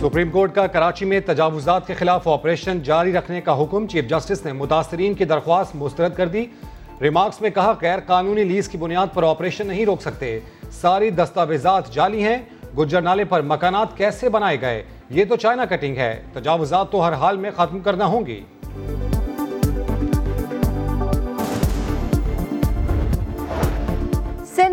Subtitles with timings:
[0.00, 4.44] Supreme court کا کراچی میں تجاوزات کے خلاف آپریشن جاری رکھنے کا حکم چیف جسٹس
[4.44, 6.46] نے متاثرین کی درخواست مسترد کر دی۔
[7.00, 10.40] ریمارکس میں کہا، غیر قانونی لیز کی بنیاد پر آپریشن نہیں روک سکتے۔
[10.70, 12.36] ساری دستاویزات جعلی ہیں۔
[12.78, 17.12] گجر نالے پر مکانات کیسے بنائے گئے؟ یہ تو چائنا کٹنگ ہے۔ تجاوزات تو ہر
[17.12, 18.40] حال میں ختم کرنا ہوں گی۔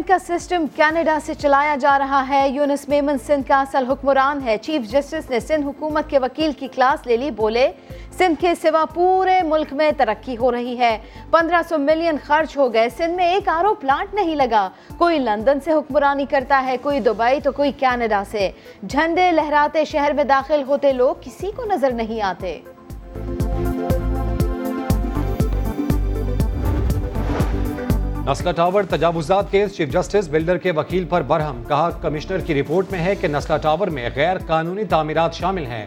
[0.08, 4.40] سندھ کا سسٹم کینیڈا سے چلایا جا رہا ہے۔ یونس میمن سندھ کا اصل حکمران
[4.46, 7.72] ہے۔ چیف جسٹس نے سندھ حکومت کے وکیل کی کلاس لے لی۔ بولے،
[8.18, 10.98] سندھ کے سوا پورے ملک میں ترقی ہو رہی ہے۔
[11.32, 15.60] پندرہ سو ملین خرچ ہو گئے۔ سندھ میں ایک آرو پلانٹ نہیں لگا۔ کوئی لندن
[15.60, 18.52] سے حکمرانی کرتا ہے، کوئی دبئی تو کوئی کینیڈا سے۔
[18.90, 22.60] جھنڈے لہراتے شہر میں داخل ہوتے لوگ کسی کو نظر نہیں آتے۔
[28.28, 32.86] نسلہ ٹاور تجاوزات کیس چیف جسٹس بلڈر کے وکیل پر برہم، کہا کمشنر کی رپورٹ
[32.92, 35.86] میں ہے کہ نسلہ ٹاور میں غیر قانونی تعمیرات شامل ہیں۔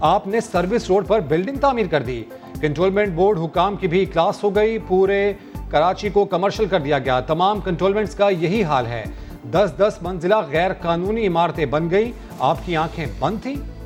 [0.00, 2.24] آپ نے سروس روڈ پر بلڈنگ تعمیر کر دی۔
[2.60, 5.32] کنٹرولمنٹ بورڈ حکام کی بھی کلاس ہو گئی۔ پورے
[5.70, 9.04] کراچی کو کمرشل کر دیا گیا۔ تمام کنٹرولمنٹس کا یہی حال ہے۔
[9.52, 13.77] دس دس منزلہ غیر قانونی عمارتیں بن گئی آپ کی آنکھیں بند تھیں؟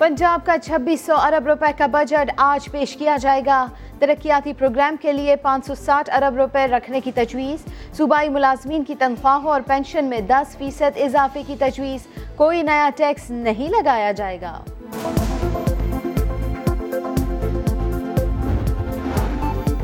[0.00, 3.66] پنجاب کا چھبیس سو ارب روپے کا بجٹ آج پیش کیا جائے گا۔
[3.98, 7.64] ترقیاتی پروگرام کے لیے پانچ سو ساٹھ ارب روپے رکھنے کی تجویز۔
[7.96, 12.06] صوبائی ملازمین کی تنخواہوں اور پینشن میں دس فیصد اضافے کی تجویز۔
[12.36, 14.64] کوئی نیا ٹیکس نہیں لگایا جائے گا۔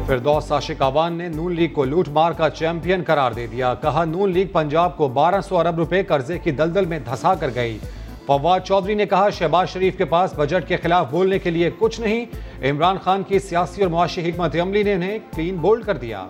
[0.06, 4.04] فردوس عاشق آوان نے نون لیگ کو لوٹ مار کا چیمپئن قرار دے دیا۔ کہا،
[4.04, 7.78] نون لیگ پنجاب کو بارہ سو ارب روپے قرضے کی دلدل میں دھسا کر گئی۔
[8.26, 12.00] فواد چودھری نے کہا، شہباز شریف کے پاس بجٹ کے خلاف بولنے کے لیے کچھ
[12.00, 12.24] نہیں۔
[12.70, 16.26] عمران خان کی سیاسی اور معاشی حکمت عملی نے انہیں کلین بولڈ کر دیا۔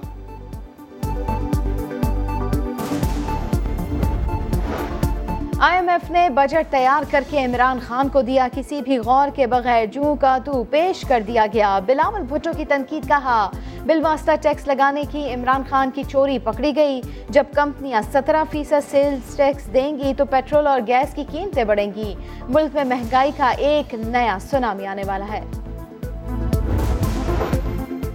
[5.59, 9.29] آئی ایم ایف نے بجٹ تیار کر کے عمران خان کو دیا، کسی بھی غور
[9.35, 13.51] کے بغیر جو کا تو پیش کر دیا گیا۔ بلاول بھٹو کی تنقید کہا
[13.87, 19.37] بالواسطہ ٹیکس لگانے کی عمران خان کی چوری پکڑی گئی۔ جب کمپنیاں سترہ فیصد سیلز
[19.37, 22.15] ٹیکس دیں گی تو پیٹرول اور گیس کی قیمتیں بڑھیں گی۔
[22.49, 25.41] ملک میں مہنگائی کا ایک نیا سنامی آنے والا ہے۔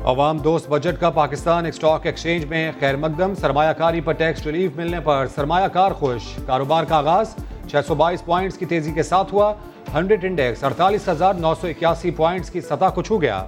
[0.05, 4.75] عوام دوست بجٹ کا پاکستان اسٹاک ایکسچینج میں خیر مقدم۔ سرمایہ کاری پر ٹیکس ریلیف
[4.75, 7.35] ملنے پر سرمایہ کار خوش۔ کاروبار کا آغاز
[7.67, 9.53] چھ سو بائیس پوائنٹس کی تیزی کے ساتھ ہوا۔
[9.93, 13.43] ہنڈریڈ انڈیکس اڑتالیس ہزار نو سو اکیاسی پوائنٹس کی سطح کو چھو گیا۔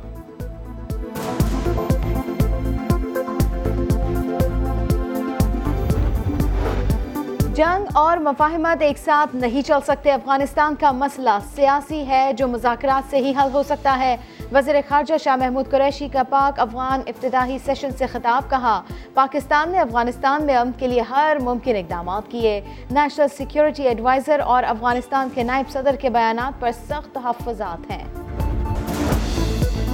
[7.54, 13.10] جنگ اور مفاہمت ایک ساتھ نہیں چل سکتے۔ افغانستان کا مسئلہ سیاسی ہے جو مذاکرات
[13.10, 14.18] سے ہی حل ہو سکتا ہے۔
[14.54, 18.82] وزیر خارجہ شاہ محمود قریشی کا پاک افغان افتتاحی سیشن سے خطاب کہا،
[19.14, 24.64] پاکستان نے افغانستان میں امن کے لیے ہر ممکن اقدامات کیے۔ نیشنل سیکیورٹی ایڈوائزر اور
[24.64, 28.23] افغانستان کے نائب صدر کے بیانات پر سخت تحفظات ہیں۔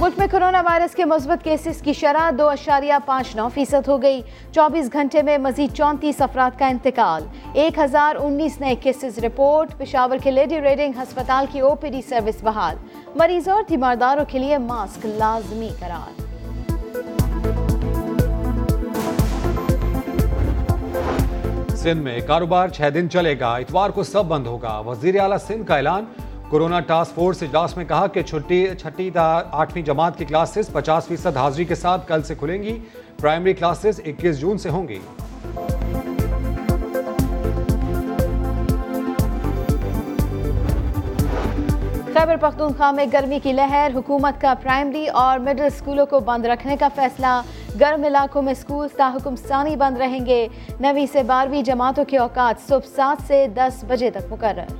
[0.00, 4.02] ملک میں کرونا وائرس کے مثبت کیسز کی شرح دو اشاریہ پانچ نو فیصد ہو
[4.02, 4.22] گئی۔
[4.52, 7.22] چوبیس گھنٹے میں مزید چونتیس افراد کا انتقال۔
[7.52, 12.02] ایک ہزار انیس نئے کیسز رپورٹ پشاور کے لیڈی ریڈنگ ہسپتال کی او پی ڈی
[12.02, 12.76] سروس بحال۔
[13.14, 16.20] مریضوں اور تیمارداروں کے لیے ماسک لازمی قرار۔
[21.76, 25.66] سندھ میں کاروبار چھ دن چلے گا۔ اتوار کو سب بند ہوگا۔ وزیر اعلیٰ سندھ
[25.66, 26.04] کا اعلان۔
[26.50, 31.06] کورونا ٹاسک فورس اجلاس میں کہا کہ چھٹی چھٹی تا آٹھویں جماعت کی کلاسز پچاس
[31.06, 32.78] فیصد حاضری کے ساتھ کل سے کھلیں گی۔
[33.20, 34.98] پرائمری کلاسز اکیس جون سے ہوں گی۔
[42.14, 46.76] خیبر پختونخوا میں گرمی کی لہر، حکومت کا پرائمری اور مڈل اسکولوں کو بند رکھنے
[46.76, 47.42] کا فیصلہ۔
[47.80, 50.48] گرم علاقوں میں اسکول تاحکم ثانی بند رہیں گے۔
[50.80, 54.79] نویں سے بارہویں جماعتوں کے اوقات صبح سات سے دس بجے تک مقرر۔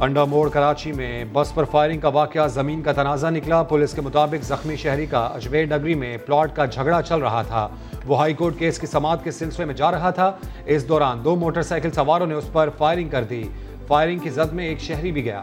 [0.00, 4.00] انڈا موڑ کراچی میں بس پر فائرنگ کا واقعہ، زمین کا تنازع نکلا۔ پولیس کے
[4.00, 7.68] مطابق زخمی شہری کا اجمیر نگری میں پلاٹ کا جھگڑا چل رہا تھا۔
[8.06, 10.32] وہ ہائی کورٹ کیس کی سماعت کے سلسلے میں جا رہا تھا۔
[10.66, 13.44] اس دوران دو موٹر سائیکل سواروں نے اس پر فائرنگ کر دی۔
[13.86, 15.42] فائرنگ کی زد میں ایک شہری بھی گیا۔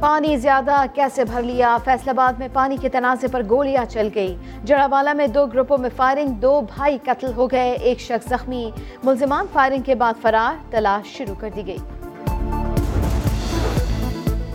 [0.00, 4.36] پانی زیادہ کیسے بھر لیا؟ فیصل آباد میں پانی کے تنازع پر گولیاں چل گئی
[4.64, 8.70] جڑا والا میں دو گروپوں میں فائرنگ، دو بھائی قتل ہو گئے، ایک شخص زخمی۔
[9.04, 11.76] ملزمان فائرنگ کے بعد فرار، تلاش شروع کر دی گئی۔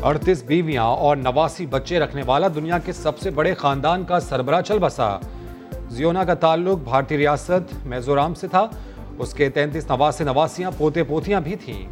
[0.01, 4.61] اڑتیس بیویاں اور نواسی بچے رکھنے والا دنیا کے سب سے بڑے خاندان کا سربراہ
[4.61, 5.17] چل بسا۔
[5.89, 8.67] زیونا کا تعلق بھارتی ریاست میزورام سے تھا۔
[9.19, 11.87] اس کے تینتیس نواسی نواسیاں پوتے پوتیاں بھی تھیں۔